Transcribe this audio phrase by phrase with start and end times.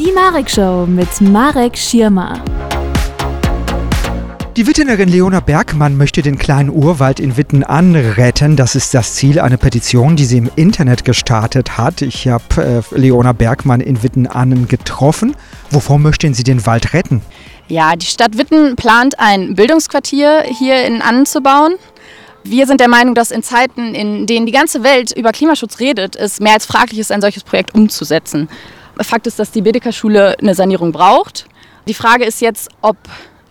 [0.00, 2.42] Die Marek Show mit Marek Schirmer.
[4.56, 8.56] Die Wittenerin Leona Bergmann möchte den kleinen Urwald in Witten anretten.
[8.56, 12.00] Das ist das Ziel einer Petition, die sie im Internet gestartet hat.
[12.00, 15.36] Ich habe äh, Leona Bergmann in Witten Annen getroffen.
[15.70, 17.20] Wovor möchten Sie den Wald retten?
[17.68, 21.74] Ja, die Stadt Witten plant ein Bildungsquartier hier in Annen zu bauen.
[22.42, 26.16] Wir sind der Meinung, dass in Zeiten, in denen die ganze Welt über Klimaschutz redet,
[26.16, 28.48] es mehr als fraglich ist, ein solches Projekt umzusetzen.
[29.02, 31.46] Fakt ist, dass die Bedecker-Schule eine Sanierung braucht.
[31.88, 32.96] Die Frage ist jetzt, ob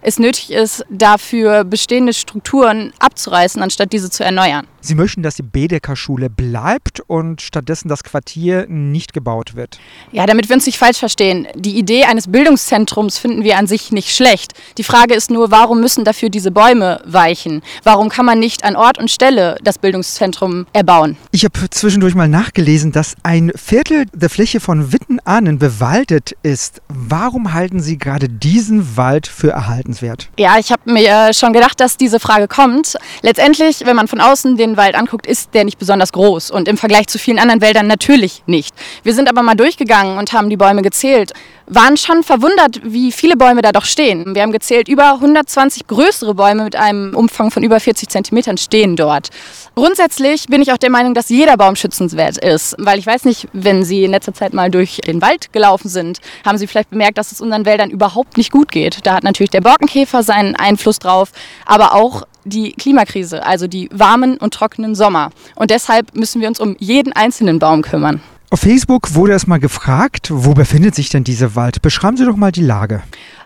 [0.01, 4.67] es nötig ist, dafür bestehende Strukturen abzureißen, anstatt diese zu erneuern.
[4.81, 9.79] Sie möchten, dass die Bedecker-Schule bleibt und stattdessen das Quartier nicht gebaut wird.
[10.11, 11.47] Ja, damit wir uns nicht falsch verstehen.
[11.55, 14.53] Die Idee eines Bildungszentrums finden wir an sich nicht schlecht.
[14.77, 17.61] Die Frage ist nur, warum müssen dafür diese Bäume weichen?
[17.83, 21.17] Warum kann man nicht an Ort und Stelle das Bildungszentrum erbauen?
[21.31, 26.81] Ich habe zwischendurch mal nachgelesen, dass ein Viertel der Fläche von Wittenahnen bewaldet ist.
[26.87, 30.29] Warum halten Sie gerade diesen Wald für erhaltenswert?
[30.37, 32.95] Ja, ich habe mir schon gedacht, dass diese Frage kommt.
[33.21, 36.77] Letztendlich, wenn man von außen den Wald anguckt, ist der nicht besonders groß und im
[36.77, 38.73] Vergleich zu vielen anderen Wäldern natürlich nicht.
[39.03, 41.33] Wir sind aber mal durchgegangen und haben die Bäume gezählt,
[41.69, 44.35] waren schon verwundert, wie viele Bäume da doch stehen.
[44.35, 48.95] Wir haben gezählt, über 120 größere Bäume mit einem Umfang von über 40 Zentimetern stehen
[48.95, 49.29] dort.
[49.75, 53.47] Grundsätzlich bin ich auch der Meinung, dass jeder Baum schützenswert ist, weil ich weiß nicht,
[53.53, 57.17] wenn Sie in letzter Zeit mal durch den Wald gelaufen sind, haben Sie vielleicht bemerkt,
[57.17, 59.05] dass es unseren Wäldern überhaupt nicht gut geht.
[59.05, 61.31] Da hat natürlich der Borkenkäfer seinen Einfluss drauf,
[61.65, 65.31] aber auch die Klimakrise, also die warmen und trockenen Sommer.
[65.55, 68.21] Und deshalb müssen wir uns um jeden einzelnen Baum kümmern.
[68.51, 71.83] Auf Facebook wurde erstmal gefragt, wo befindet sich denn dieser Wald?
[71.83, 73.03] Beschreiben Sie doch mal die Lage.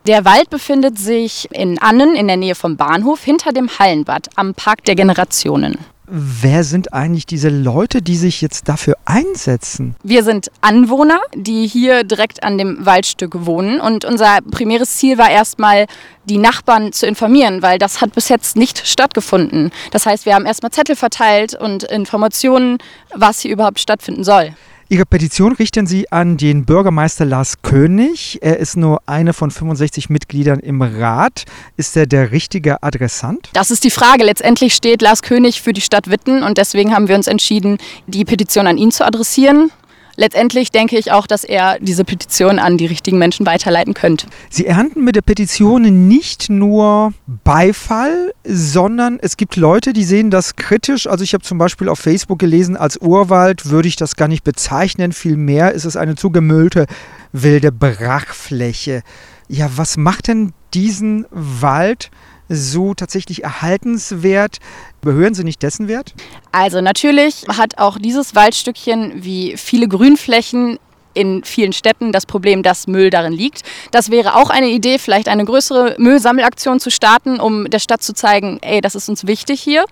[0.07, 4.53] Der Wald befindet sich in Annen in der Nähe vom Bahnhof hinter dem Hallenbad am
[4.53, 5.77] Park der Generationen.
[6.15, 9.95] Wer sind eigentlich diese Leute, die sich jetzt dafür einsetzen?
[10.03, 13.81] Wir sind Anwohner, die hier direkt an dem Waldstück wohnen.
[13.81, 15.87] Und unser primäres Ziel war erstmal,
[16.25, 19.71] die Nachbarn zu informieren, weil das hat bis jetzt nicht stattgefunden.
[19.89, 22.77] Das heißt, wir haben erstmal Zettel verteilt und Informationen,
[23.15, 24.53] was hier überhaupt stattfinden soll.
[24.89, 28.39] Ihre Petition richten Sie an den Bürgermeister Lars König.
[28.41, 31.45] Er ist nur einer von 65 Mitgliedern im Rat.
[31.77, 33.49] Ist er der richtige Adressant?
[33.53, 34.23] Das ist die Frage.
[34.23, 37.77] Letztendlich steht Lars König für die Stadt Witten und deswegen haben wir uns entschieden,
[38.07, 39.71] die Petition an ihn zu adressieren
[40.15, 44.27] letztendlich denke ich auch, dass er diese Petition an die richtigen Menschen weiterleiten könnte.
[44.49, 47.13] Sie ernten mit der Petition nicht nur
[47.43, 51.07] Beifall, sondern es gibt Leute, die sehen das kritisch.
[51.07, 54.43] Also ich habe zum Beispiel auf Facebook gelesen, als Urwald würde ich das gar nicht
[54.43, 55.11] bezeichnen.
[55.11, 56.85] Vielmehr ist es eine zugemüllte
[57.31, 59.01] wilde Brachfläche.
[59.47, 62.09] Ja, was macht denn diesen Wald
[62.49, 64.59] so tatsächlich erhaltenswert?
[65.01, 66.13] Behören Sie nicht dessen Wert?
[66.51, 70.79] Also natürlich hat auch dieses Waldstückchen wie viele Grünflächen
[71.13, 73.61] in vielen Städten das Problem, dass Müll darin liegt.
[73.91, 78.13] Das wäre auch eine Idee, vielleicht eine größere Müllsammelaktion zu starten, um der Stadt zu
[78.13, 79.85] zeigen, ey, das ist uns wichtig hier.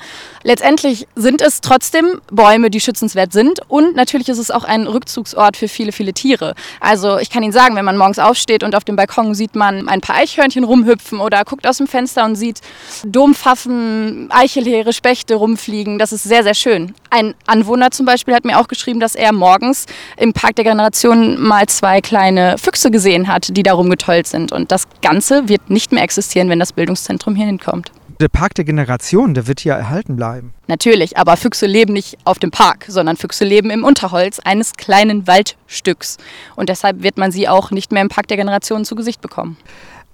[0.43, 5.57] Letztendlich sind es trotzdem Bäume, die schützenswert sind und natürlich ist es auch ein Rückzugsort
[5.57, 6.55] für viele, viele Tiere.
[6.79, 9.87] Also ich kann Ihnen sagen, wenn man morgens aufsteht und auf dem Balkon sieht man
[9.87, 12.61] ein paar Eichhörnchen rumhüpfen oder guckt aus dem Fenster und sieht
[13.05, 16.93] Dompfaffen, Eichelheere, Spechte rumfliegen, das ist sehr, sehr schön.
[17.13, 19.85] Ein Anwohner zum Beispiel hat mir auch geschrieben, dass er morgens
[20.15, 24.53] im Park der Generation mal zwei kleine Füchse gesehen hat, die da rumgetollt sind.
[24.53, 27.91] Und das Ganze wird nicht mehr existieren, wenn das Bildungszentrum hier hinkommt.
[28.21, 30.53] Der Park der Generation, der wird ja erhalten bleiben.
[30.67, 35.27] Natürlich, aber Füchse leben nicht auf dem Park, sondern Füchse leben im Unterholz eines kleinen
[35.27, 36.15] Waldstücks.
[36.55, 39.57] Und deshalb wird man sie auch nicht mehr im Park der Generation zu Gesicht bekommen.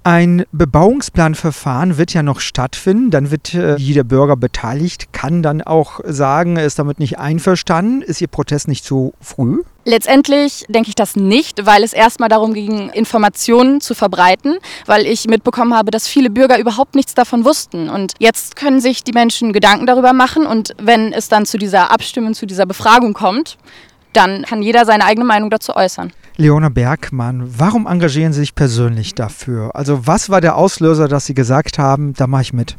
[0.08, 3.12] Ein Bebauungsplanverfahren wird ja noch stattfinden.
[3.12, 8.04] Dann wird äh, jeder Bürger beteiligt, kann dann auch sagen, er ist damit nicht einverstanden.
[8.04, 9.64] Ist Ihr Protest nicht zu früh?
[9.84, 15.28] Letztendlich denke ich das nicht, weil es erstmal darum ging, Informationen zu verbreiten, weil ich
[15.28, 17.90] mitbekommen habe, dass viele Bürger überhaupt nichts davon wussten.
[17.90, 21.92] Und jetzt können sich die Menschen Gedanken darüber machen und wenn es dann zu dieser
[21.92, 23.58] Abstimmung, zu dieser Befragung kommt,
[24.14, 26.12] dann kann jeder seine eigene Meinung dazu äußern.
[26.40, 29.72] Leona Bergmann, warum engagieren Sie sich persönlich dafür?
[29.76, 32.78] Also was war der Auslöser, dass Sie gesagt haben, da mache ich mit?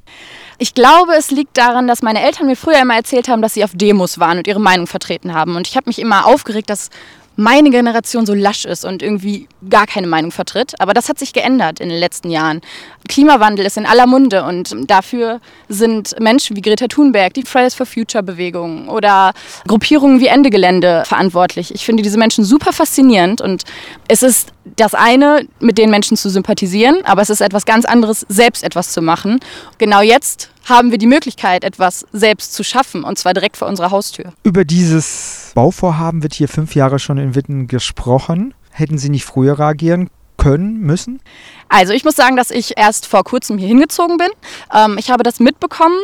[0.59, 3.65] Ich glaube, es liegt daran, dass meine Eltern mir früher immer erzählt haben, dass sie
[3.65, 5.57] auf Demos waren und ihre Meinung vertreten haben.
[5.57, 6.91] Und ich habe mich immer aufgeregt, dass
[7.39, 10.75] meine Generation so lasch ist und irgendwie gar keine Meinung vertritt.
[10.81, 12.61] Aber das hat sich geändert in den letzten Jahren.
[13.09, 17.87] Klimawandel ist in aller Munde und dafür sind Menschen wie Greta Thunberg, die Fridays for
[17.87, 19.33] Future Bewegung oder
[19.69, 21.73] Gruppierungen wie Ende Gelände verantwortlich.
[21.73, 23.63] Ich finde diese Menschen super faszinierend und
[24.09, 28.27] es ist das eine, mit den Menschen zu sympathisieren, aber es ist etwas ganz anderes,
[28.29, 29.39] selbst etwas zu machen.
[29.79, 33.91] Genau jetzt haben wir die Möglichkeit, etwas selbst zu schaffen, und zwar direkt vor unserer
[33.91, 34.33] Haustür.
[34.43, 38.55] Über dieses Bauvorhaben wird hier fünf Jahre schon in Witten gesprochen.
[38.71, 41.21] Hätten Sie nicht früher reagieren können, müssen?
[41.69, 44.29] Also ich muss sagen, dass ich erst vor kurzem hier hingezogen bin.
[44.75, 45.99] Ähm, ich habe das mitbekommen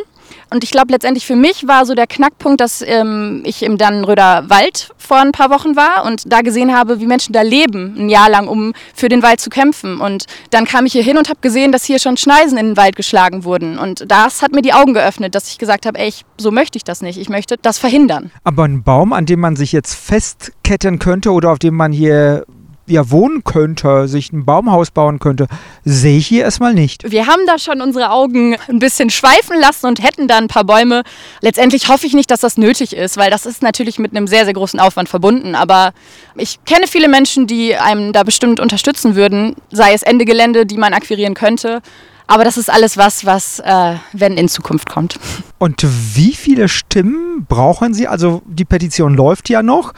[0.51, 4.49] und ich glaube, letztendlich für mich war so der Knackpunkt, dass ähm, ich im Dannenröder
[4.49, 8.09] Wald vor ein paar Wochen war und da gesehen habe, wie Menschen da leben, ein
[8.09, 9.99] Jahr lang, um für den Wald zu kämpfen.
[9.99, 12.77] Und dann kam ich hier hin und habe gesehen, dass hier schon Schneisen in den
[12.77, 13.77] Wald geschlagen wurden.
[13.77, 16.83] Und das hat mir die Augen geöffnet, dass ich gesagt habe, ey, so möchte ich
[16.83, 17.19] das nicht.
[17.19, 18.31] Ich möchte das verhindern.
[18.43, 22.45] Aber ein Baum, an dem man sich jetzt festketten könnte oder auf dem man hier
[22.87, 25.47] ja wohnen könnte, sich ein Baumhaus bauen könnte,
[25.83, 27.09] sehe ich hier erstmal nicht.
[27.09, 30.63] Wir haben da schon unsere Augen ein bisschen schweifen lassen und hätten da ein paar
[30.63, 31.03] Bäume.
[31.41, 34.45] Letztendlich hoffe ich nicht, dass das nötig ist, weil das ist natürlich mit einem sehr,
[34.45, 35.55] sehr großen Aufwand verbunden.
[35.55, 35.93] Aber
[36.35, 40.77] ich kenne viele Menschen, die einem da bestimmt unterstützen würden, sei es Ende Gelände, die
[40.77, 41.81] man akquirieren könnte.
[42.27, 45.19] Aber das ist alles was, was, äh, wenn in Zukunft kommt.
[45.59, 45.85] Und
[46.15, 48.07] wie viele Stimmen brauchen Sie?
[48.07, 49.93] Also die Petition läuft ja noch.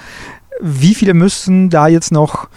[0.60, 2.50] Wie viele müssen da jetzt noch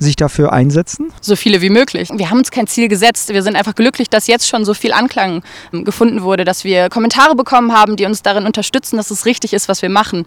[0.00, 1.12] sich dafür einsetzen?
[1.20, 2.10] So viele wie möglich.
[2.12, 3.28] Wir haben uns kein Ziel gesetzt.
[3.28, 5.42] Wir sind einfach glücklich, dass jetzt schon so viel Anklang
[5.72, 9.52] ähm, gefunden wurde, dass wir Kommentare bekommen haben, die uns darin unterstützen, dass es richtig
[9.52, 10.26] ist, was wir machen.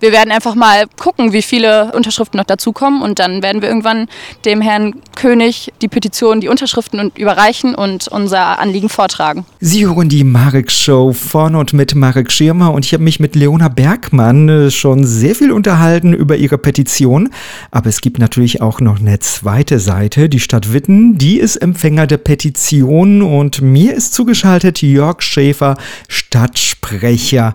[0.00, 3.02] Wir werden einfach mal gucken, wie viele Unterschriften noch dazukommen.
[3.02, 4.08] Und dann werden wir irgendwann
[4.46, 9.44] dem Herrn König die Petition, die Unterschriften überreichen und unser Anliegen vortragen.
[9.60, 12.72] Sie hören die Marek Show von und mit Marek Schirmer.
[12.72, 17.28] Und ich habe mich mit Leona Bergmann äh, schon sehr viel unterhalten über ihre Petition,
[17.70, 22.06] aber es gibt natürlich auch noch eine zweite Seite, die Stadt Witten, die ist Empfänger
[22.06, 23.20] der Petition.
[23.22, 25.76] Und mir ist zugeschaltet Jörg Schäfer,
[26.08, 27.54] Stadtsprecher.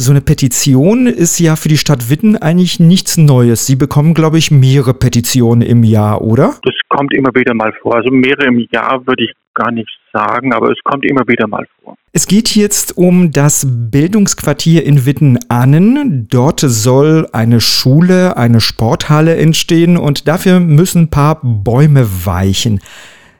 [0.00, 3.66] So eine Petition ist ja für die Stadt Witten eigentlich nichts Neues.
[3.66, 6.54] Sie bekommen, glaube ich, mehrere Petitionen im Jahr, oder?
[6.62, 7.96] Das kommt immer wieder mal vor.
[7.96, 11.66] Also mehrere im Jahr würde ich gar nicht sagen, aber es kommt immer wieder mal
[11.82, 11.96] vor.
[12.12, 16.28] Es geht jetzt um das Bildungsquartier in Witten-Annen.
[16.30, 22.78] Dort soll eine Schule, eine Sporthalle entstehen und dafür müssen ein paar Bäume weichen.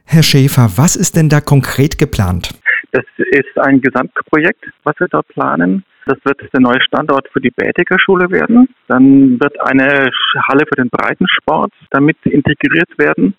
[0.02, 2.50] Herr Schäfer, was ist denn da konkret geplant?
[2.92, 5.84] Das ist ein Gesamtprojekt, was wir da planen.
[6.06, 8.68] Das wird der neue Standort für die Bätiger Schule werden.
[8.86, 10.10] Dann wird eine
[10.48, 13.34] Halle für den Breitensport damit integriert werden.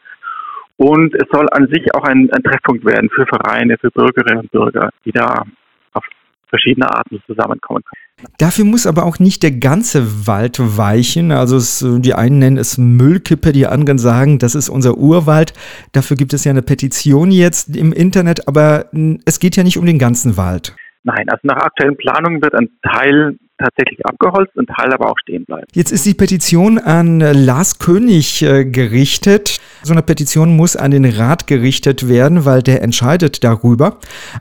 [0.78, 4.52] Und es soll an sich auch ein, ein Treffpunkt werden für Vereine, für Bürgerinnen und
[4.52, 5.44] Bürger, die da
[6.50, 8.30] verschiedene Arten zusammenkommen können.
[8.38, 11.32] Dafür muss aber auch nicht der ganze Wald weichen.
[11.32, 15.54] Also es, die einen nennen es Müllkippe, die anderen sagen, das ist unser Urwald.
[15.94, 18.90] Dafür gibt es ja eine Petition jetzt im Internet, aber
[19.26, 20.76] es geht ja nicht um den ganzen Wald.
[21.10, 25.44] Nein, also nach aktuellen Planungen wird ein Teil tatsächlich abgeholzt, ein Teil aber auch stehen
[25.44, 25.66] bleiben.
[25.74, 29.60] Jetzt ist die Petition an Lars König äh, gerichtet.
[29.82, 33.98] So eine Petition muss an den Rat gerichtet werden, weil der entscheidet darüber.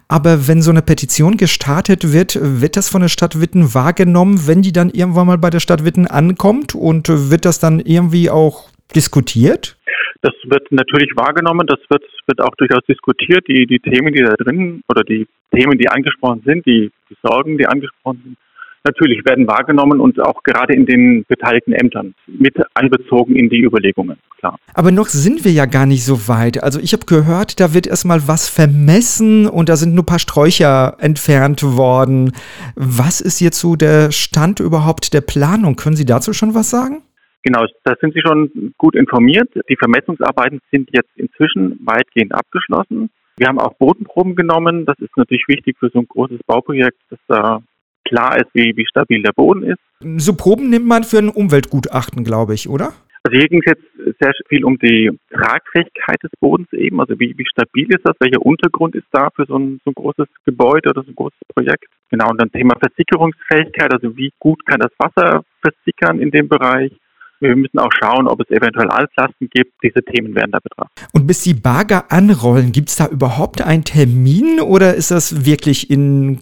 [0.08, 4.60] Aber wenn so eine Petition gestartet wird, wird das von der Stadt Witten wahrgenommen, wenn
[4.60, 8.68] die dann irgendwann mal bei der Stadt Witten ankommt und wird das dann irgendwie auch
[8.94, 9.77] diskutiert?
[10.20, 13.46] Das wird natürlich wahrgenommen, das wird, wird auch durchaus diskutiert.
[13.46, 17.56] Die, die Themen, die da drin oder die Themen, die angesprochen sind, die, die Sorgen,
[17.56, 18.36] die angesprochen sind,
[18.84, 24.16] natürlich werden wahrgenommen und auch gerade in den beteiligten Ämtern mit einbezogen in die Überlegungen,
[24.38, 24.58] klar.
[24.74, 26.62] Aber noch sind wir ja gar nicht so weit.
[26.62, 30.18] Also ich habe gehört, da wird erstmal was vermessen und da sind nur ein paar
[30.18, 32.32] Sträucher entfernt worden.
[32.74, 35.76] Was ist jetzt so der Stand überhaupt der Planung?
[35.76, 37.02] Können Sie dazu schon was sagen?
[37.42, 39.48] Genau, da sind Sie schon gut informiert.
[39.68, 43.10] Die Vermessungsarbeiten sind jetzt inzwischen weitgehend abgeschlossen.
[43.36, 44.84] Wir haben auch Bodenproben genommen.
[44.84, 47.62] Das ist natürlich wichtig für so ein großes Bauprojekt, dass da
[48.04, 49.78] klar ist, wie, wie stabil der Boden ist.
[50.16, 52.92] So Proben nimmt man für ein Umweltgutachten, glaube ich, oder?
[53.24, 57.00] Also hier ging es jetzt sehr viel um die Tragfähigkeit des Bodens eben.
[57.00, 58.16] Also wie, wie stabil ist das?
[58.20, 61.38] Welcher Untergrund ist da für so ein, so ein großes Gebäude oder so ein großes
[61.54, 61.86] Projekt?
[62.10, 63.92] Genau, und dann Thema Versickerungsfähigkeit.
[63.92, 66.92] Also wie gut kann das Wasser versickern in dem Bereich?
[67.40, 69.72] Wir müssen auch schauen, ob es eventuell Altlasten gibt.
[69.82, 71.08] Diese Themen werden da betrachtet.
[71.12, 75.90] Und bis die Bagger anrollen, gibt es da überhaupt einen Termin oder ist das wirklich
[75.90, 76.40] in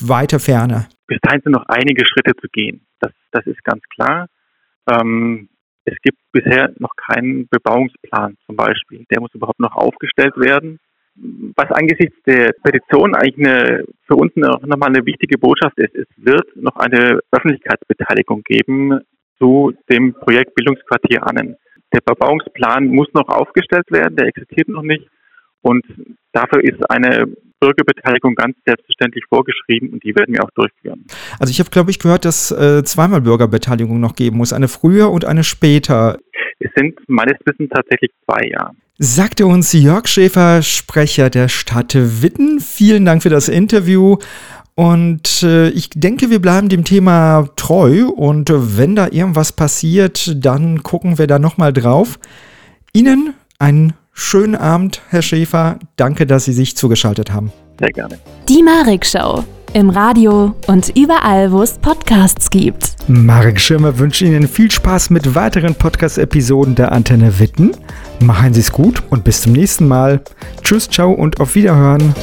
[0.00, 0.88] weiter Ferne?
[1.06, 2.86] Bis dahin sind noch einige Schritte zu gehen.
[3.00, 4.26] Das, das ist ganz klar.
[4.90, 5.48] Ähm,
[5.84, 9.04] es gibt bisher noch keinen Bebauungsplan zum Beispiel.
[9.10, 10.78] Der muss überhaupt noch aufgestellt werden.
[11.56, 16.08] Was angesichts der Petition eigentlich eine, für uns noch, nochmal eine wichtige Botschaft ist, es
[16.16, 19.00] wird noch eine Öffentlichkeitsbeteiligung geben
[19.38, 21.56] zu dem Projekt Bildungsquartier Annen.
[21.92, 25.06] Der Bebauungsplan muss noch aufgestellt werden, der existiert noch nicht.
[25.62, 25.84] Und
[26.32, 27.26] dafür ist eine
[27.60, 31.06] Bürgerbeteiligung ganz selbstverständlich vorgeschrieben und die werden wir auch durchführen.
[31.38, 35.10] Also ich habe, glaube ich, gehört, dass äh, zweimal Bürgerbeteiligung noch geben muss, eine früher
[35.10, 36.18] und eine später.
[36.58, 38.72] Es sind meines Wissens tatsächlich zwei Jahre.
[38.98, 42.60] Sagte uns Jörg Schäfer, Sprecher der Stadt Witten.
[42.60, 44.18] Vielen Dank für das Interview
[44.76, 50.44] und äh, ich denke, wir bleiben dem Thema treu und äh, wenn da irgendwas passiert,
[50.44, 52.18] dann gucken wir da nochmal drauf.
[52.92, 55.78] Ihnen einen schönen Abend, Herr Schäfer.
[55.96, 57.52] Danke, dass Sie sich zugeschaltet haben.
[57.78, 58.18] Sehr gerne.
[58.48, 59.44] Die Marek Show.
[59.74, 62.94] Im Radio und überall, wo es Podcasts gibt.
[63.08, 67.72] Marek Schirmer wünscht Ihnen viel Spaß mit weiteren Podcast-Episoden der Antenne Witten.
[68.20, 70.22] Machen Sie es gut und bis zum nächsten Mal.
[70.62, 72.14] Tschüss, ciao und auf Wiederhören.